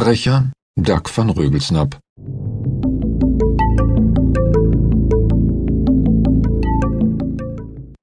[0.00, 1.98] Sprecher Dag van Rögelsnap.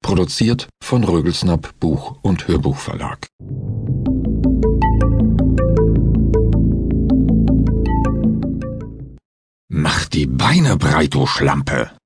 [0.03, 3.25] Produziert von Rögelsnap Buch- und Hörbuchverlag.
[9.69, 11.97] Mach die Beine breit, du Schlampe!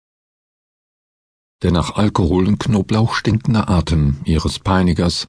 [1.63, 5.27] Der nach Alkohol und Knoblauch stinkende Atem ihres Peinigers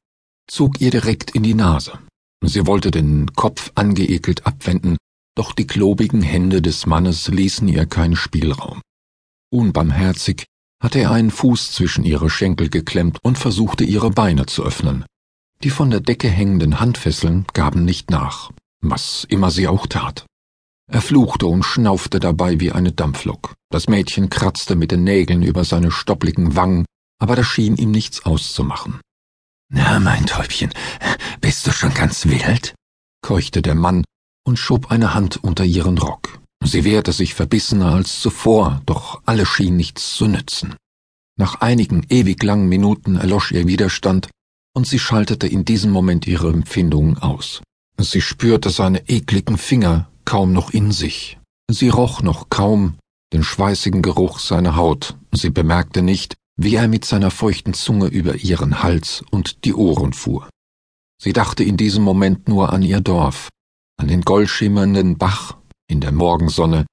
[0.48, 1.98] zog ihr direkt in die Nase.
[2.42, 4.96] Sie wollte den Kopf angeekelt abwenden,
[5.34, 8.82] doch die klobigen Hände des Mannes ließen ihr keinen Spielraum.
[9.50, 10.44] Unbarmherzig
[10.82, 15.04] hatte er einen Fuß zwischen ihre Schenkel geklemmt und versuchte ihre Beine zu öffnen.
[15.62, 20.26] Die von der Decke hängenden Handfesseln gaben nicht nach, was immer sie auch tat.
[20.90, 23.54] Er fluchte und schnaufte dabei wie eine Dampflok.
[23.70, 26.84] Das Mädchen kratzte mit den Nägeln über seine stoppligen Wangen,
[27.20, 29.00] aber das schien ihm nichts auszumachen.
[29.74, 30.70] Na, mein Täubchen,
[31.40, 32.74] bist du schon ganz wild?
[33.22, 34.04] keuchte der Mann
[34.46, 36.40] und schob eine Hand unter ihren Rock.
[36.62, 40.76] Sie wehrte sich verbissener als zuvor, doch alles schien nichts zu nützen.
[41.38, 44.28] Nach einigen ewig langen Minuten erlosch ihr Widerstand,
[44.74, 47.62] und sie schaltete in diesem Moment ihre Empfindungen aus.
[47.98, 51.38] Sie spürte seine ekligen Finger kaum noch in sich.
[51.70, 52.98] Sie roch noch kaum
[53.32, 55.16] den schweißigen Geruch seiner Haut.
[55.32, 60.12] Sie bemerkte nicht, wie er mit seiner feuchten Zunge über ihren Hals und die Ohren
[60.12, 60.48] fuhr.
[61.20, 63.48] Sie dachte in diesem Moment nur an ihr Dorf,
[63.96, 65.56] an den goldschimmernden Bach
[65.88, 66.86] in der Morgensonne,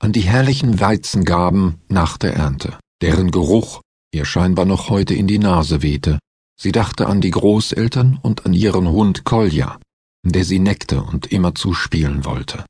[0.00, 3.80] an die herrlichen Weizengaben nach der Ernte, deren Geruch
[4.14, 6.18] ihr scheinbar noch heute in die Nase wehte.
[6.58, 9.78] Sie dachte an die Großeltern und an ihren Hund Kolja,
[10.24, 12.64] der sie neckte und immerzu spielen wollte.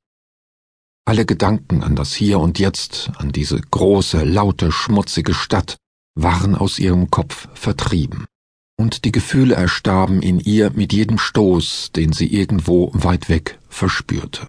[1.06, 5.76] Alle Gedanken an das Hier und Jetzt, an diese große, laute, schmutzige Stadt,
[6.14, 8.26] waren aus ihrem Kopf vertrieben,
[8.78, 14.46] und die Gefühle erstarben in ihr mit jedem Stoß, den sie irgendwo weit weg verspürte.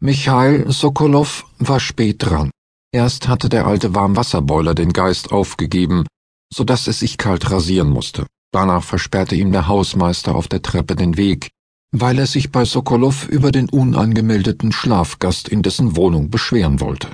[0.00, 2.50] Michail Sokolow war spät dran.
[2.92, 6.06] Erst hatte der alte Warmwasserboiler den Geist aufgegeben,
[6.52, 8.26] so dass es sich kalt rasieren musste.
[8.52, 11.50] Danach versperrte ihm der Hausmeister auf der Treppe den Weg,
[11.92, 17.08] weil er sich bei Sokolow über den unangemeldeten Schlafgast in dessen Wohnung beschweren wollte.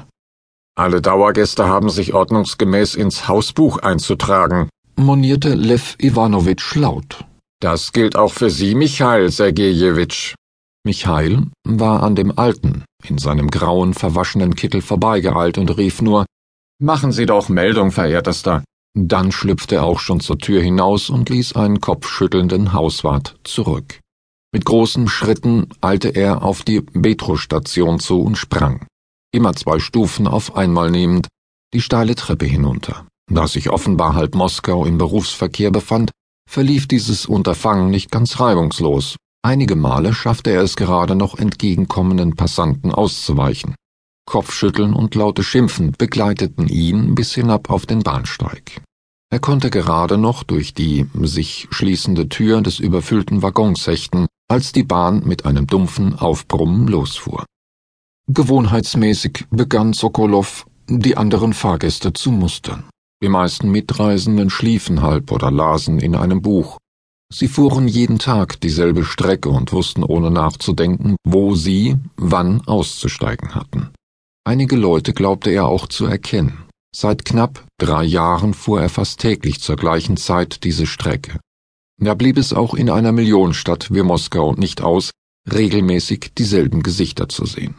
[0.76, 7.24] Alle Dauergäste haben sich ordnungsgemäß ins Hausbuch einzutragen, monierte Lev Iwanowitsch laut.
[7.60, 10.34] Das gilt auch für Sie, Michail Sergejewitsch.
[10.84, 16.24] Michail war an dem Alten, in seinem grauen, verwaschenen Kittel vorbeigeeilt und rief nur
[16.80, 18.62] Machen Sie doch Meldung, verehrtester.
[18.96, 23.98] Dann schlüpfte er auch schon zur Tür hinaus und ließ einen kopfschüttelnden Hauswart zurück.
[24.52, 28.86] Mit großen Schritten eilte er auf die Metrostation zu und sprang,
[29.30, 31.28] immer zwei Stufen auf einmal nehmend,
[31.74, 33.06] die steile Treppe hinunter.
[33.30, 36.10] Da sich offenbar halb Moskau im Berufsverkehr befand,
[36.48, 39.16] verlief dieses Unterfangen nicht ganz reibungslos.
[39.42, 43.74] Einige Male schaffte er es gerade noch entgegenkommenden Passanten auszuweichen.
[44.26, 48.80] Kopfschütteln und laute Schimpfen begleiteten ihn bis hinab auf den Bahnsteig.
[49.30, 54.82] Er konnte gerade noch durch die sich schließende Tür des überfüllten Waggons hechten, als die
[54.82, 57.44] Bahn mit einem dumpfen Aufbrummen losfuhr.
[58.28, 62.84] Gewohnheitsmäßig begann Sokolow, die anderen Fahrgäste zu mustern.
[63.22, 66.78] Die meisten Mitreisenden schliefen halb oder lasen in einem Buch.
[67.32, 73.90] Sie fuhren jeden Tag dieselbe Strecke und wussten ohne nachzudenken, wo sie wann auszusteigen hatten.
[74.44, 76.64] Einige Leute glaubte er auch zu erkennen.
[76.96, 81.38] Seit knapp drei Jahren fuhr er fast täglich zur gleichen Zeit diese Strecke.
[82.00, 85.10] Da blieb es auch in einer Millionenstadt wie Moskau nicht aus,
[85.52, 87.74] regelmäßig dieselben Gesichter zu sehen.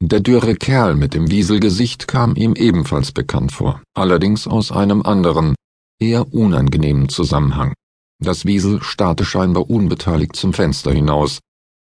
[0.00, 5.56] Der dürre Kerl mit dem Wieselgesicht kam ihm ebenfalls bekannt vor, allerdings aus einem anderen,
[5.98, 7.74] eher unangenehmen Zusammenhang.
[8.22, 11.40] Das Wiesel starrte scheinbar unbeteiligt zum Fenster hinaus,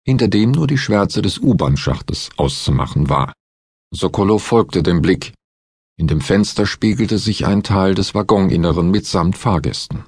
[0.05, 3.33] hinter dem nur die Schwärze des U-Bahn-Schachtes auszumachen war.
[3.93, 5.33] Sokolow folgte dem Blick,
[5.99, 10.05] in dem Fenster spiegelte sich ein Teil des Waggoninneren mitsamt Fahrgästen.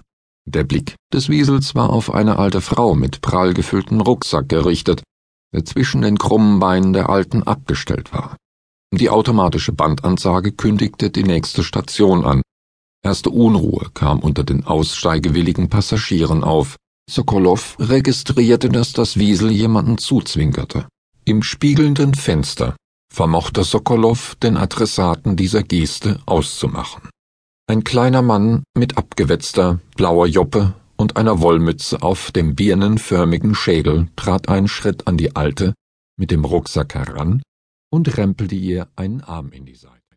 [0.50, 5.02] Der Blick des Wiesels war auf eine alte Frau mit prall gefüllten Rucksack gerichtet,
[5.52, 8.34] der zwischen den krummen Beinen der Alten abgestellt war.
[8.90, 12.40] Die automatische Bandansage kündigte die nächste Station an.
[13.04, 16.76] Erste Unruhe kam unter den aussteigewilligen Passagieren auf.
[17.10, 20.88] Sokolow registrierte, dass das Wiesel jemanden zuzwinkerte.
[21.26, 22.74] Im spiegelnden Fenster
[23.12, 27.02] vermochte Sokolow den Adressaten dieser Geste auszumachen.
[27.70, 34.48] Ein kleiner Mann mit abgewetzter, blauer Joppe und einer Wollmütze auf dem birnenförmigen Schädel trat
[34.48, 35.74] einen Schritt an die Alte
[36.16, 37.42] mit dem Rucksack heran
[37.90, 39.97] und rempelte ihr einen Arm in die Seite.